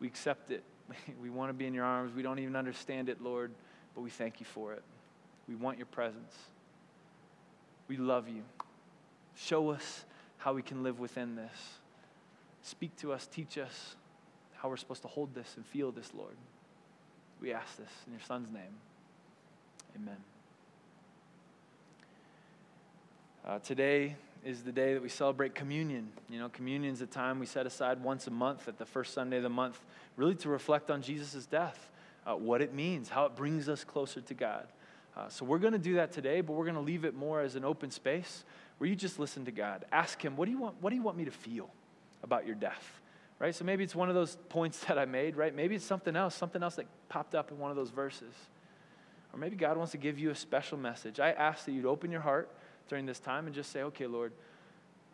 [0.00, 0.64] We accept it.
[1.22, 2.12] We want to be in your arms.
[2.16, 3.52] We don't even understand it, Lord,
[3.94, 4.82] but we thank you for it.
[5.46, 6.34] We want your presence.
[7.88, 8.42] We love you.
[9.34, 10.04] Show us
[10.38, 11.78] how we can live within this.
[12.62, 13.96] Speak to us, teach us
[14.54, 16.36] how we're supposed to hold this and feel this, Lord.
[17.40, 18.74] We ask this in your Son's name.
[19.96, 20.16] Amen.
[23.44, 24.14] Uh, today
[24.44, 26.12] is the day that we celebrate communion.
[26.28, 29.14] You know, communion is a time we set aside once a month at the first
[29.14, 29.80] Sunday of the month,
[30.16, 31.90] really to reflect on Jesus' death,
[32.26, 34.66] uh, what it means, how it brings us closer to God.
[35.16, 37.40] Uh, so we're going to do that today, but we're going to leave it more
[37.40, 38.44] as an open space
[38.78, 39.84] where you just listen to God.
[39.92, 41.70] Ask Him, what do you want, what do you want me to feel
[42.22, 43.00] about your death?
[43.38, 43.54] Right?
[43.54, 45.54] So maybe it's one of those points that I made, right?
[45.54, 48.34] Maybe it's something else, something else that popped up in one of those verses.
[49.32, 51.20] Or maybe God wants to give you a special message.
[51.20, 52.50] I ask that you'd open your heart
[52.88, 54.32] during this time and just say, okay, Lord,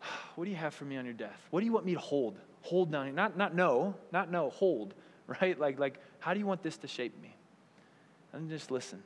[0.35, 1.47] what do you have for me on your death?
[1.51, 2.37] What do you want me to hold?
[2.63, 4.93] Hold down, not, not know, not know, hold,
[5.41, 5.59] right?
[5.59, 7.35] Like, like, how do you want this to shape me?
[8.33, 9.01] And just listen.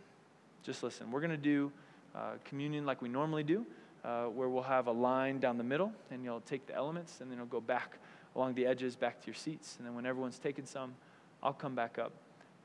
[0.64, 1.12] Just listen.
[1.12, 1.72] We're going to do
[2.16, 3.66] uh, communion like we normally do,
[4.04, 7.30] uh, where we'll have a line down the middle, and you'll take the elements, and
[7.30, 7.98] then you'll go back
[8.36, 9.76] along the edges back to your seats.
[9.78, 10.94] And then when everyone's taken some,
[11.42, 12.14] I'll come back up,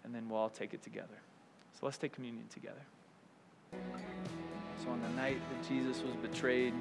[0.04, 1.18] and then we'll all take it together.
[1.78, 2.80] So let's take communion together.
[4.82, 6.74] So on the night that Jesus was betrayed,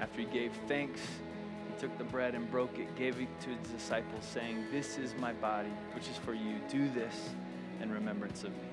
[0.00, 1.00] after he gave thanks,
[1.68, 5.14] he took the bread and broke it, gave it to his disciples, saying, This is
[5.20, 6.60] my body, which is for you.
[6.70, 7.30] Do this
[7.82, 8.68] in remembrance of me.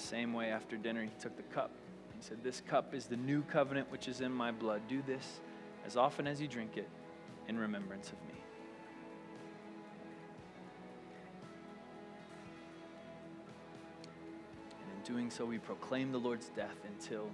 [0.00, 1.70] Same way, after dinner, he took the cup.
[2.16, 4.82] He said, This cup is the new covenant which is in my blood.
[4.88, 5.40] Do this
[5.86, 6.88] as often as you drink it
[7.48, 8.40] in remembrance of me.
[14.82, 17.30] And in doing so, we proclaim the Lord's death until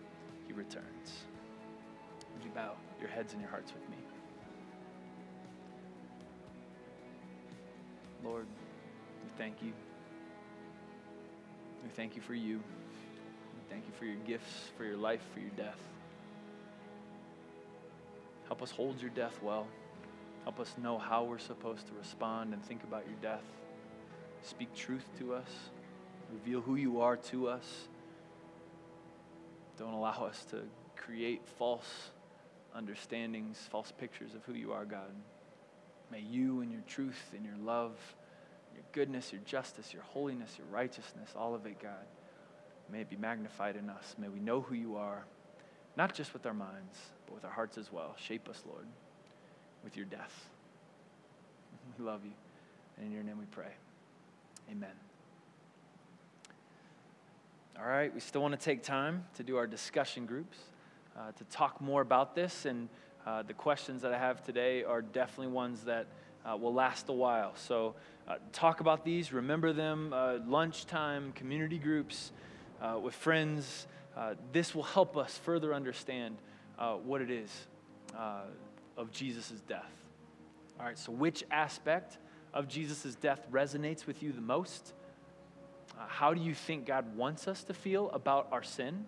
[0.47, 1.25] he returns.
[2.35, 3.97] Would you bow your heads and your hearts with me?
[8.25, 8.47] Lord,
[9.25, 9.73] we thank you.
[11.87, 12.57] We thank you for you.
[12.57, 15.79] We thank you for your gifts, for your life, for your death.
[18.49, 19.69] Help us hold your death well.
[20.43, 23.45] Help us know how we're supposed to respond and think about your death.
[24.43, 25.49] Speak truth to us.
[26.33, 27.87] Reveal who you are to us.
[29.79, 30.63] Don't allow us to
[30.97, 32.11] create false
[32.75, 35.15] understandings, false pictures of who you are, God.
[36.11, 37.97] May you and your truth and your love
[38.77, 42.05] your goodness, your justice, your holiness, your righteousness, all of it, God.
[42.93, 44.15] May it be magnified in us.
[44.19, 45.25] May we know who you are,
[45.97, 48.15] not just with our minds, but with our hearts as well.
[48.19, 48.87] Shape us, Lord,
[49.83, 50.49] with your death.
[51.99, 52.33] We love you.
[52.97, 53.73] And in your name we pray.
[54.71, 54.91] Amen.
[57.79, 60.59] All right, we still want to take time to do our discussion groups,
[61.17, 62.67] uh, to talk more about this.
[62.67, 62.89] And
[63.27, 66.07] uh, the questions that I have today are definitely ones that
[66.47, 67.55] uh, will last a while.
[67.57, 67.95] So
[68.29, 72.33] uh, talk about these, remember them, uh, lunchtime, community groups,
[72.81, 73.87] uh, with friends.
[74.17, 76.37] Uh, this will help us further understand
[76.79, 77.51] uh, what it is
[78.97, 79.93] of Jesus' death.
[80.81, 82.19] All right, so which aspect
[82.55, 84.93] of Jesus' death resonates with you the most?
[86.09, 89.07] how do you think God wants us to feel about our sin?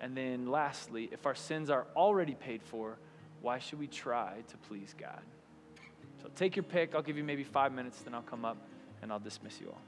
[0.00, 2.96] And then lastly, if our sins are already paid for,
[3.42, 5.22] why should we try to please God?
[6.26, 6.92] So take your pick.
[6.96, 8.56] I'll give you maybe five minutes, then I'll come up
[9.00, 9.80] and I'll dismiss you all.